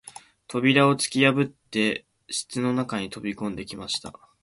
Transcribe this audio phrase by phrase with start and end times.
[0.47, 4.13] 扉をつきやぶって室の中に飛び込んできました